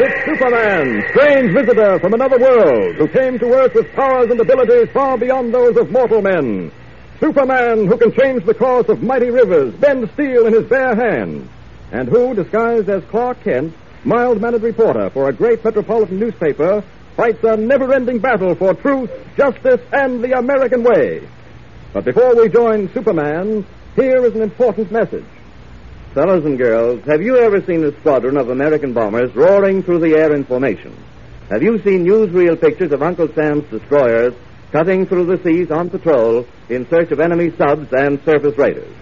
[0.00, 4.88] It's Superman, strange visitor from another world, who came to Earth with powers and abilities
[4.92, 6.70] far beyond those of mortal men.
[7.18, 11.50] Superman, who can change the course of mighty rivers, bend steel in his bare hands,
[11.90, 16.84] and who, disguised as Clark Kent, mild-mannered reporter for a great metropolitan newspaper,
[17.16, 21.28] fights a never-ending battle for truth, justice, and the American way.
[21.92, 25.26] But before we join Superman, here is an important message.
[26.14, 30.16] Fellows and girls, have you ever seen a squadron of American bombers roaring through the
[30.16, 30.96] air in formation?
[31.50, 34.32] Have you seen newsreel pictures of Uncle Sam's destroyers
[34.72, 38.92] cutting through the seas on patrol in search of enemy subs and surface raiders?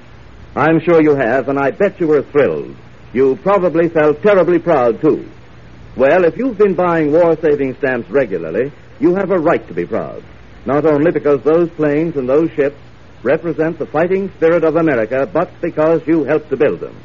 [0.56, 2.74] I'm sure you have, and I bet you were thrilled.
[3.12, 5.28] You probably felt terribly proud, too.
[5.96, 9.86] Well, if you've been buying war saving stamps regularly, you have a right to be
[9.86, 10.24] proud.
[10.66, 12.78] Not only because those planes and those ships
[13.22, 16.96] represent the fighting spirit of America, but because you helped to build them.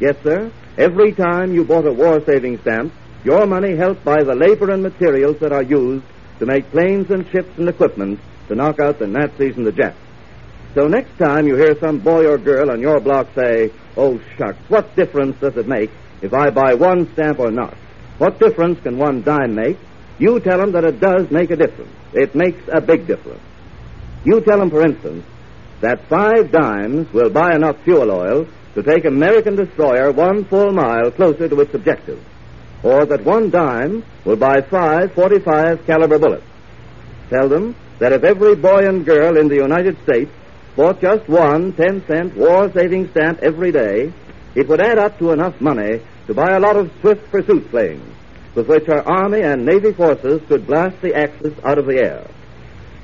[0.00, 0.50] Yes, sir.
[0.78, 2.92] Every time you bought a war saving stamp,
[3.24, 6.04] your money helped buy the labor and materials that are used
[6.38, 9.98] to make planes and ships and equipment to knock out the Nazis and the Japs.
[10.74, 14.58] So next time you hear some boy or girl on your block say, Oh, shucks,
[14.68, 15.90] what difference does it make
[16.22, 17.74] if I buy one stamp or not?
[18.18, 19.78] What difference can one dime make?
[20.18, 21.92] You tell them that it does make a difference.
[22.12, 23.40] It makes a big difference.
[24.24, 25.24] You tell them, for instance,
[25.80, 31.10] that five dimes will buy enough fuel oil to take American destroyer one full mile
[31.10, 32.22] closer to its objective,
[32.82, 36.44] or that one dime will buy five 45 caliber bullets.
[37.30, 40.30] Tell them that if every boy and girl in the United States
[40.76, 44.12] bought just one 10 cent war saving stamp every day,
[44.54, 48.14] it would add up to enough money to buy a lot of swift pursuit planes
[48.54, 52.26] with which our Army and Navy forces could blast the Axis out of the air.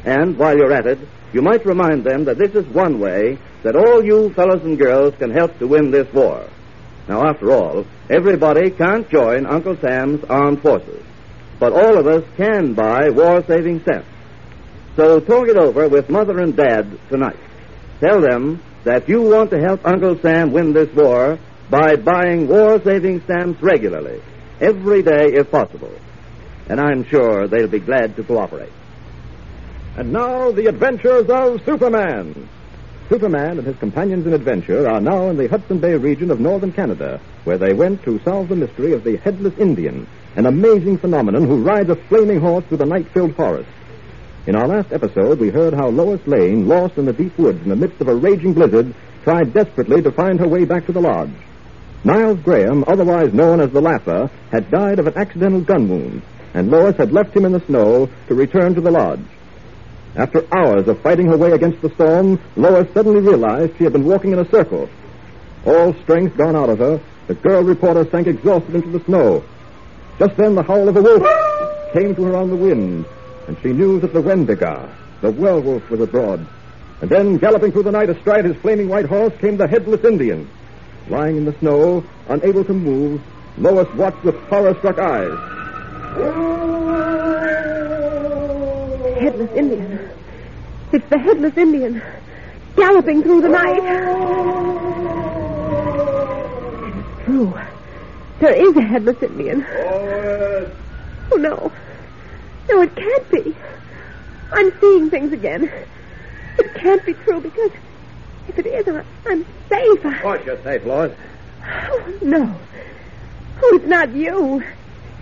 [0.07, 1.01] And while you're at it,
[1.33, 5.15] you might remind them that this is one way that all you fellows and girls
[5.17, 6.49] can help to win this war.
[7.09, 11.03] Now, after all, everybody can't join Uncle Sam's armed forces,
[11.59, 14.09] but all of us can buy war saving stamps.
[14.95, 17.37] So talk it over with Mother and Dad tonight.
[18.01, 21.39] Tell them that you want to help Uncle Sam win this war
[21.69, 24.23] by buying war saving stamps regularly,
[24.61, 25.93] every day if possible.
[26.69, 28.73] And I'm sure they'll be glad to cooperate.
[29.97, 32.47] And now, the adventures of Superman.
[33.09, 36.71] Superman and his companions in adventure are now in the Hudson Bay region of northern
[36.71, 41.47] Canada, where they went to solve the mystery of the Headless Indian, an amazing phenomenon
[41.47, 43.71] who rides a flaming horse through the night filled forest.
[44.47, 47.71] In our last episode, we heard how Lois Lane, lost in the deep woods in
[47.71, 51.01] the midst of a raging blizzard, tried desperately to find her way back to the
[51.01, 51.33] lodge.
[52.05, 56.21] Niles Graham, otherwise known as the Laugher, had died of an accidental gun wound,
[56.53, 59.25] and Lois had left him in the snow to return to the lodge.
[60.17, 64.07] After hours of fighting her way against the storm, Lois suddenly realized she had been
[64.07, 64.89] walking in a circle.
[65.67, 69.45] All strength gone out of her, the girl reporter sank exhausted into the snow.
[70.19, 71.23] Just then the howl of a wolf
[71.93, 73.05] came to her on the wind,
[73.47, 74.89] and she knew that the Wendigo,
[75.21, 76.47] the werewolf, was abroad.
[77.03, 80.49] And then, galloping through the night astride his flaming white horse, came the headless Indian.
[81.11, 83.21] Lying in the snow, unable to move,
[83.59, 86.66] Lois watched with horror-struck eyes.
[89.19, 90.11] Headless Indian.
[90.93, 92.03] It's the headless Indian.
[92.77, 93.83] Galloping through the night.
[96.95, 97.59] It's true.
[98.41, 99.67] There is a headless Indian.
[101.33, 101.73] Oh, no.
[102.69, 103.57] No, it can't be.
[104.53, 105.73] I'm seeing things again.
[106.59, 107.71] It can't be true because
[108.49, 110.05] if it is, I'm, I'm safe.
[110.05, 111.17] Of course you're safe, Lois.
[111.65, 112.55] Oh, no.
[113.63, 114.63] Oh, it's not you.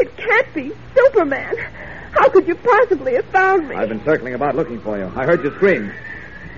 [0.01, 1.57] It can't be Superman.
[2.15, 3.75] How could you possibly have found me?
[3.77, 5.11] I've been circling about looking for you.
[5.17, 5.93] I heard you scream.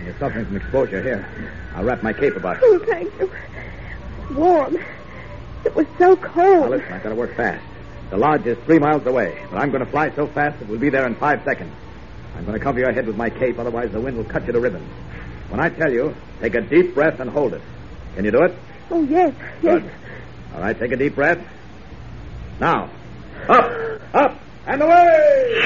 [0.05, 1.27] You're suffering from exposure here.
[1.75, 2.81] I'll wrap my cape about you.
[2.81, 3.31] Oh, thank you.
[4.35, 4.77] Warm.
[5.65, 6.71] It was so Now cold.
[6.71, 7.65] listen, I've got to work fast.
[8.11, 10.79] The lodge is three miles away, but I'm going to fly so fast that we'll
[10.79, 11.73] be there in five seconds.
[12.37, 14.53] I'm going to cover your head with my cape, otherwise the wind will cut you
[14.53, 14.89] to ribbons.
[15.49, 17.63] When I tell you, take a deep breath and hold it.
[18.15, 18.55] Can you do it?
[18.91, 19.83] Oh, yes, yes.
[19.83, 19.91] Good.
[20.55, 21.39] All right, take a deep breath.
[22.61, 22.91] Now,
[23.49, 23.71] up,
[24.67, 25.63] and away!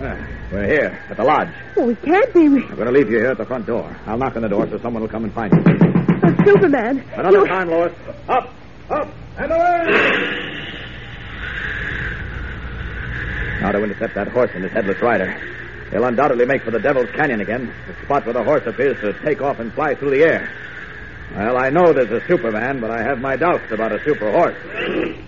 [0.00, 1.48] Ah, we're here at the lodge.
[1.76, 2.48] Oh, we can't be.
[2.48, 2.62] We...
[2.62, 3.96] I'm going to leave you here at the front door.
[4.06, 5.62] I'll knock on the door so someone will come and find you.
[5.66, 7.02] Oh, Superman.
[7.14, 7.46] Another you...
[7.46, 7.92] time, Lois.
[8.28, 8.52] Up,
[8.90, 9.08] up,
[9.38, 10.50] and away!
[13.60, 15.40] Now to intercept that horse and his headless rider.
[15.90, 19.14] They'll undoubtedly make for the Devil's Canyon again, the spot where the horse appears to
[19.24, 20.50] take off and fly through the air.
[21.34, 24.56] Well, I know there's a Superman, but I have my doubts about a super horse.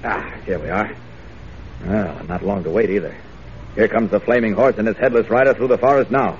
[0.04, 0.94] Ah, here we are.
[1.86, 3.14] Well, not long to wait either.
[3.76, 6.38] Here comes the flaming horse and his headless rider through the forest now.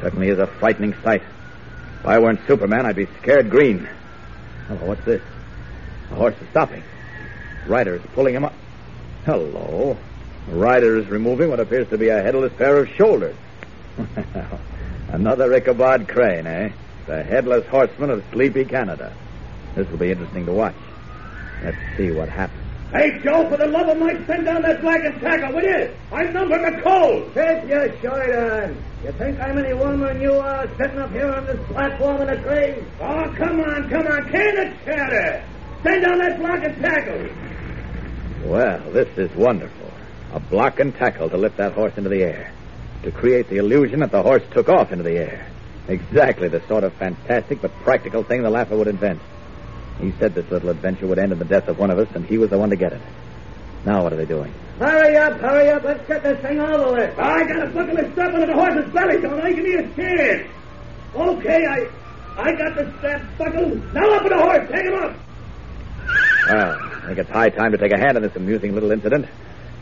[0.00, 1.22] Certainly is a frightening sight.
[2.00, 3.88] If I weren't Superman, I'd be scared green.
[4.68, 5.22] Hello, what's this?
[6.08, 6.82] The horse is stopping.
[7.66, 8.54] Rider is pulling him up.
[9.24, 9.96] Hello.
[10.48, 13.36] Rider is removing what appears to be a headless pair of shoulders.
[15.08, 16.70] Another Ichabod Crane, eh?
[17.06, 19.12] The headless horseman of sleepy Canada.
[19.74, 20.74] This will be interesting to watch.
[21.62, 22.63] Let's see what happens.
[22.92, 25.90] Hey, Joe, for the love of Mike, send down that flag and tackle, will you?
[26.12, 27.34] I'm numbered the cold.
[27.34, 28.76] Take your shirt on.
[29.04, 32.28] You think I'm any warmer than you are sitting up here on this platform in
[32.28, 32.84] a tree?
[33.00, 34.30] Oh, come on, come on.
[34.30, 35.44] Can it chatter?
[35.82, 38.48] Send down that block and tackle.
[38.48, 39.90] Well, this is wonderful.
[40.32, 42.52] A block and tackle to lift that horse into the air.
[43.02, 45.46] To create the illusion that the horse took off into the air.
[45.88, 49.20] Exactly the sort of fantastic but practical thing the Laugher would invent.
[50.00, 52.24] He said this little adventure would end in the death of one of us, and
[52.26, 53.00] he was the one to get it.
[53.84, 54.52] Now what are they doing?
[54.78, 55.84] Hurry up, hurry up.
[55.84, 57.18] Let's get this thing over with.
[57.18, 59.52] I got to buckle this strap into the horse's belly, don't I?
[59.52, 60.48] Give me a chance.
[61.14, 61.86] Okay, I
[62.36, 63.94] I got the strap buckled.
[63.94, 64.68] Now up with the horse.
[64.70, 65.16] Take him up.
[66.50, 69.26] Well, I think it's high time to take a hand in this amusing little incident.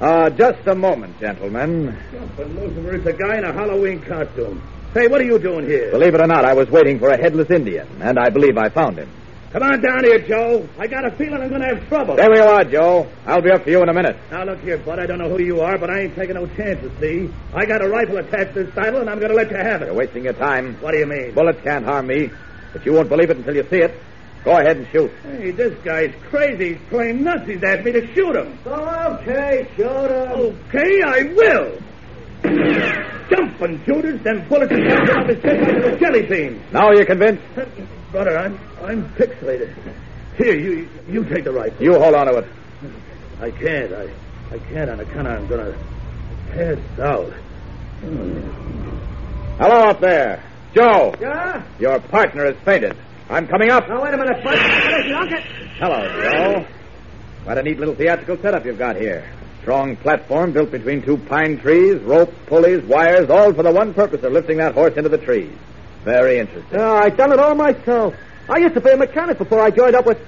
[0.00, 1.97] Uh, just a moment, gentlemen.
[2.12, 4.61] Jumping Lucifer, it's a guy in a Halloween costume.
[4.93, 5.91] Hey, what are you doing here?
[5.91, 8.69] Believe it or not, I was waiting for a headless Indian, and I believe I
[8.69, 9.08] found him.
[9.52, 10.66] Come on down here, Joe.
[10.78, 12.16] I got a feeling I'm going to have trouble.
[12.16, 13.06] There we are, Joe.
[13.26, 14.16] I'll be up for you in a minute.
[14.31, 14.99] Now, look here, bud.
[14.99, 17.28] I don't know who you are, but I ain't taking no chances, see?
[17.52, 19.82] I got a rifle attached to this saddle, and I'm going to let you have
[19.82, 19.87] it.
[19.87, 20.76] You're wasting your time.
[20.81, 21.34] What do you mean?
[21.34, 22.31] Bullets can't harm me,
[22.72, 23.94] but you won't believe it until you see it.
[24.43, 25.10] Go ahead and shoot.
[25.22, 26.75] Hey, this guy's crazy.
[26.75, 27.46] He's playing nuts.
[27.46, 28.58] He's asked me to shoot him.
[28.66, 30.58] Okay, shoot him.
[30.70, 31.78] Okay, I will.
[33.28, 36.62] Jumping Judas, them bullets are bouncing off his chest like little jelly beans.
[36.72, 37.43] Now you're convinced?
[38.12, 39.75] Brother, I'm I'm pixelated.
[40.37, 41.82] Here, you you take the rifle.
[41.82, 42.47] You hold on to it.
[43.41, 43.93] I can't.
[43.93, 44.09] I
[44.53, 45.75] I can't on account I'm gonna
[46.50, 47.32] pass out.
[49.59, 50.43] Hello up there.
[50.75, 51.62] Joe, Yeah?
[51.79, 52.97] your partner has fainted.
[53.31, 53.88] I'm coming up.
[53.88, 54.58] Now, wait a minute, bud.
[54.58, 55.43] Hey, look it.
[55.79, 56.67] Hello, Joe.
[57.44, 59.25] What a neat little theatrical setup you've got here.
[59.62, 64.23] Strong platform built between two pine trees, ropes, pulleys, wires, all for the one purpose
[64.23, 65.53] of lifting that horse into the trees.
[66.04, 66.78] Very interesting.
[66.78, 68.14] Yeah, I done it all myself.
[68.49, 70.19] I used to be a mechanic before I joined up with.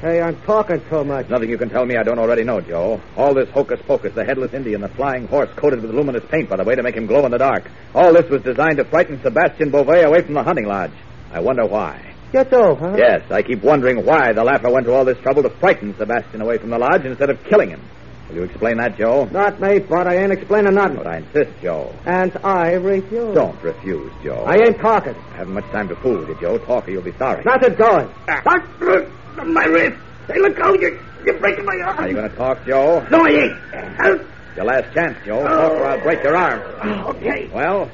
[0.00, 1.28] Hey, I'm talking too much.
[1.28, 3.00] Nothing you can tell me I don't already know, Joe.
[3.16, 6.56] All this hocus pocus, the headless Indian, the flying horse coated with luminous paint, by
[6.56, 7.68] the way, to make him glow in the dark.
[7.94, 10.92] All this was designed to frighten Sebastian Beauvais away from the hunting lodge.
[11.32, 12.14] I wonder why.
[12.30, 12.94] Get off, huh?
[12.96, 16.42] Yes, I keep wondering why the Laugher went to all this trouble to frighten Sebastian
[16.42, 17.80] away from the lodge instead of killing him.
[18.28, 19.24] Will you explain that, Joe?
[19.32, 20.96] Not me, but I ain't explaining nothing.
[20.98, 21.94] But I insist, Joe.
[22.04, 23.34] And I refuse.
[23.34, 24.44] Don't refuse, Joe.
[24.46, 25.14] I ain't talking.
[25.32, 26.58] I haven't much time to fool you, Joe.
[26.58, 27.42] Talk or you'll be sorry.
[27.44, 28.10] Nothing doing.
[28.28, 29.44] Ah.
[29.44, 29.96] My wrist.
[30.26, 30.78] Hey, look out!
[30.78, 31.98] You're, you're breaking my arm.
[32.00, 33.06] Are you going to talk, Joe?
[33.10, 33.56] No, I ain't.
[33.96, 34.22] Help.
[34.56, 35.42] Your last chance, Joe.
[35.42, 36.60] Talk or I'll break your arm.
[36.82, 37.48] Ah, okay.
[37.52, 37.90] Well,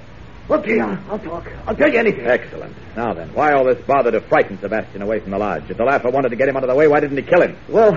[0.50, 1.46] Okay, I'll, I'll talk.
[1.66, 2.26] I'll tell you anything.
[2.26, 2.74] excellent.
[2.96, 5.70] Now then, why all this bother to frighten Sebastian away from the lodge?
[5.70, 7.40] If the Laugher wanted to get him out of the way, why didn't he kill
[7.40, 7.56] him?
[7.68, 7.92] Well,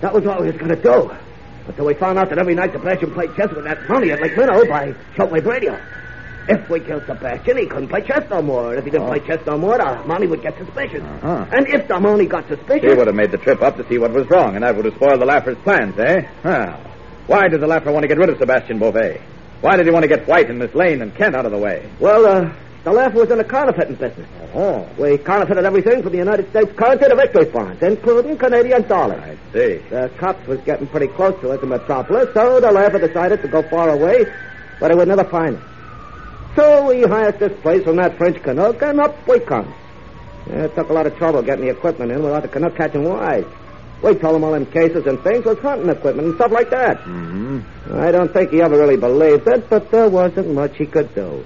[0.00, 1.12] that was what we was going to do.
[1.76, 4.36] So we found out that every night Sebastian played chess with that money at Lake
[4.36, 5.78] Minnow by shortwave radio.
[6.48, 8.70] If we killed Sebastian, he couldn't play chess no more.
[8.70, 11.02] And if he didn't play chess no more, the money would get suspicious.
[11.02, 11.46] Uh-huh.
[11.50, 12.88] And if the money got suspicious.
[12.88, 14.84] He would have made the trip up to see what was wrong, and that would
[14.84, 16.28] have spoiled the Laugher's plans, eh?
[16.44, 16.80] Well,
[17.26, 19.20] why did the Laugher want to get rid of Sebastian Beauvais?
[19.60, 21.58] Why did he want to get White and Miss Lane and Kent out of the
[21.58, 21.90] way?
[21.98, 22.52] Well, uh,
[22.86, 24.28] the laugh was in the counterfeiting business.
[24.54, 29.20] Oh, We counterfeited everything from the United States currency to victory bonds, including Canadian dollars.
[29.20, 29.78] I see.
[29.90, 33.48] The cops was getting pretty close to us in Metropolis, so the laugher decided to
[33.48, 34.24] go far away,
[34.78, 35.62] but he would never find us.
[36.54, 39.74] So we hired this place from that French Canuck, and up we come.
[40.46, 43.46] It took a lot of trouble getting the equipment in without the Canuck catching wise.
[44.00, 46.98] We told him all them cases and things was hunting equipment and stuff like that.
[47.00, 47.98] Mm-hmm.
[47.98, 51.44] I don't think he ever really believed it, but there wasn't much he could do.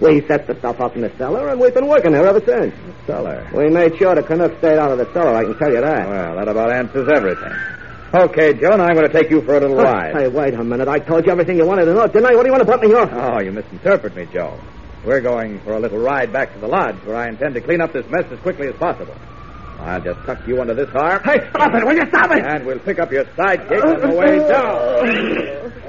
[0.00, 2.74] We set the stuff up in the cellar, and we've been working there ever since.
[2.74, 3.48] The Cellar.
[3.54, 6.08] We made sure the Canuck stayed out of the cellar, I can tell you that.
[6.08, 7.52] Well, that about answers everything.
[8.12, 10.14] Okay, Joe, now I'm going to take you for a little oh, ride.
[10.14, 10.86] Hey, wait a minute.
[10.86, 12.34] I told you everything you wanted to know, didn't I?
[12.34, 13.10] What do you want to put me off?
[13.12, 14.58] Oh, you misinterpret me, Joe.
[15.04, 17.80] We're going for a little ride back to the lodge where I intend to clean
[17.80, 19.14] up this mess as quickly as possible.
[19.78, 21.22] I'll just tuck you under this arm.
[21.22, 21.86] Hey, stop it!
[21.86, 22.44] Will you stop it?
[22.44, 25.72] And we'll pick up your sidekick on the way down.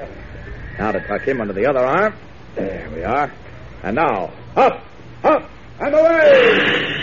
[0.78, 2.14] Now to tuck him under the other arm.
[2.54, 3.32] There we are.
[3.82, 4.84] And now, up,
[5.24, 5.48] up,
[5.80, 6.94] and away!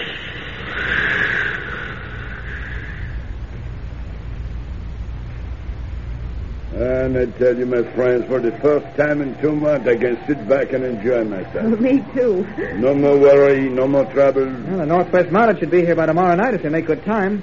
[6.76, 10.18] And I tell you, my friends, for the first time in two months, I can
[10.28, 11.80] sit back and enjoy myself.
[11.80, 12.46] Me too.
[12.76, 14.44] No more worry, no more trouble.
[14.46, 17.42] Well, the Northwest Mounted should be here by tomorrow night if they make good time.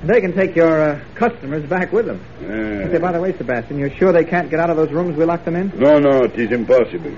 [0.00, 2.20] And they can take your uh, customers back with them.
[2.40, 5.24] Say, by the way, Sebastian, you're sure they can't get out of those rooms we
[5.24, 5.72] locked them in?
[5.76, 7.16] no, no, it is impossible.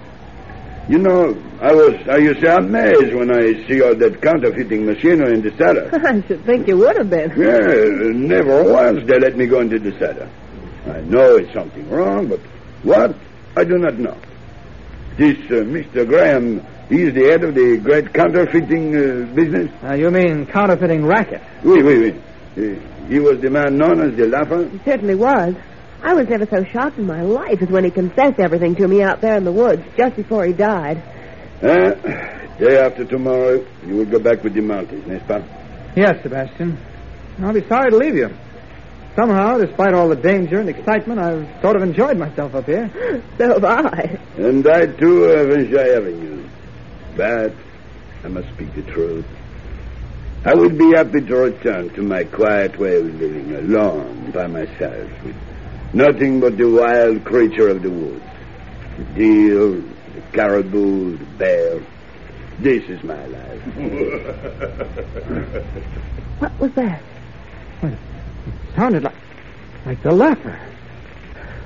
[0.89, 5.35] You know, I was, I used to amazed when I see all that counterfeiting machinery
[5.35, 5.89] in the cellar.
[5.93, 7.31] I should think you would have been.
[7.31, 10.29] Yeah, never once they let me go into the cellar.
[10.87, 12.41] I know it's something wrong, but
[12.83, 13.15] what?
[13.57, 14.17] I do not know.
[15.17, 16.07] This uh, Mr.
[16.09, 19.71] Graham, he's the head of the great counterfeiting uh, business.
[19.85, 21.43] Uh, you mean counterfeiting racket?
[21.63, 22.21] Oui, oui, oui.
[22.57, 24.69] Uh, he was the man known as the Laugher.
[24.69, 25.55] He certainly was.
[26.03, 29.03] I was never so shocked in my life as when he confessed everything to me
[29.03, 31.03] out there in the woods just before he died.
[31.63, 31.91] Uh,
[32.59, 35.43] day after tomorrow, you will go back with the Mounties, n'est-ce pas?
[35.95, 36.79] Yes, Sebastian.
[37.43, 38.31] I'll be sorry to leave you.
[39.17, 42.91] Somehow, despite all the danger and excitement, I've sort of enjoyed myself up here.
[43.39, 44.19] So have I.
[44.37, 46.49] And I, too, have enjoyed having you.
[47.17, 47.53] But
[48.25, 49.25] I must speak the truth.
[50.45, 55.11] I would be happy to return to my quiet way of living alone by myself,
[55.25, 55.37] with
[55.93, 58.23] nothing but the wild creature of the woods.
[58.99, 59.71] The deer,
[60.15, 61.81] the caribou, the bear.
[62.59, 63.77] This is my life.
[66.41, 67.03] What was that?
[67.83, 67.99] It
[68.75, 69.15] sounded like,
[69.85, 70.59] like the laugher.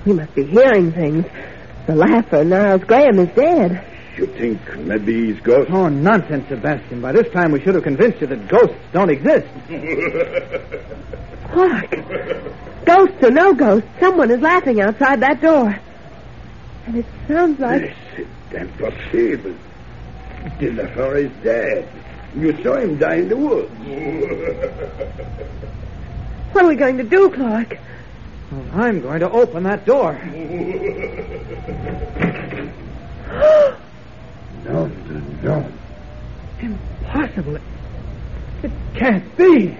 [0.05, 1.25] We must be hearing things.
[1.87, 3.87] The laugher, Niles Graham, is dead.
[4.17, 5.69] You think maybe he's ghost?
[5.73, 7.01] Oh, nonsense, Sebastian.
[7.01, 9.49] By this time, we should have convinced you that ghosts don't exist.
[11.51, 11.91] Clark.
[12.85, 15.77] Ghosts or no ghosts, someone is laughing outside that door.
[16.87, 17.93] And it sounds like.
[18.51, 19.55] C'est impossible.
[20.61, 21.89] The Laugher is dead.
[22.37, 23.71] You saw him die in the woods.
[26.53, 27.79] What are we going to do, Clark?
[28.53, 30.15] Well, I'm going to open that door.
[34.65, 34.87] No,
[35.43, 35.73] no.
[36.61, 37.57] Impossible.
[37.57, 37.63] It,
[38.63, 39.77] it can't be.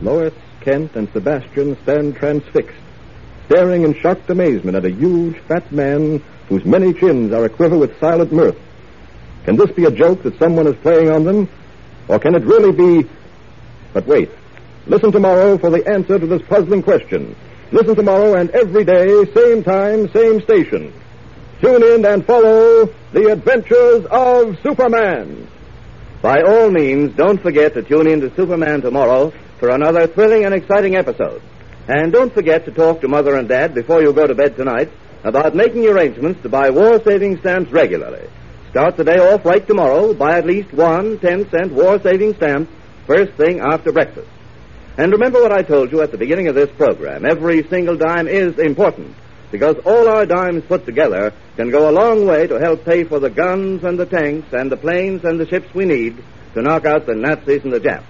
[0.00, 2.76] Lois, Kent, and Sebastian stand transfixed,
[3.46, 7.98] staring in shocked amazement at a huge, fat man whose many chins are aquiver with
[7.98, 8.58] silent mirth.
[9.44, 11.48] Can this be a joke that someone is playing on them?
[12.08, 13.08] Or can it really be.
[13.94, 14.30] But wait.
[14.86, 17.34] Listen tomorrow for the answer to this puzzling question.
[17.74, 20.92] Listen tomorrow and every day, same time, same station.
[21.60, 25.48] Tune in and follow the adventures of Superman.
[26.22, 30.54] By all means, don't forget to tune in to Superman tomorrow for another thrilling and
[30.54, 31.42] exciting episode.
[31.88, 34.92] And don't forget to talk to Mother and Dad before you go to bed tonight
[35.24, 38.28] about making arrangements to buy war saving stamps regularly.
[38.70, 40.14] Start the day off right tomorrow.
[40.14, 42.70] Buy at least one 10 cent war saving stamp
[43.08, 44.28] first thing after breakfast.
[44.96, 47.26] And remember what I told you at the beginning of this program.
[47.26, 49.16] Every single dime is important
[49.50, 53.18] because all our dimes put together can go a long way to help pay for
[53.18, 56.22] the guns and the tanks and the planes and the ships we need
[56.54, 58.06] to knock out the Nazis and the Japs.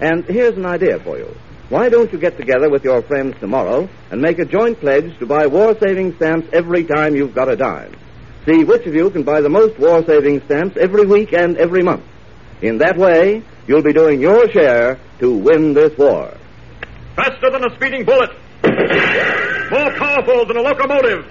[0.00, 1.32] And here's an idea for you.
[1.68, 5.26] Why don't you get together with your friends tomorrow and make a joint pledge to
[5.26, 7.94] buy war saving stamps every time you've got a dime?
[8.46, 11.82] See which of you can buy the most war saving stamps every week and every
[11.82, 12.04] month.
[12.62, 16.34] In that way, you'll be doing your share to win this war.
[17.14, 18.30] Faster than a speeding bullet.
[19.70, 21.26] More powerful than a locomotive.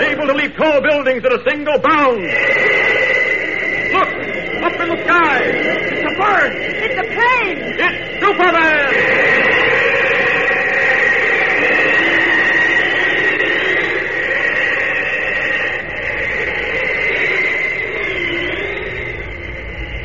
[0.00, 2.22] Able to leap tall buildings at a single bound.
[3.92, 4.08] Look!
[4.64, 5.40] Up in the sky!
[5.44, 6.52] It's a bird!
[6.56, 7.58] It's a plane!
[7.78, 9.53] It's Superman!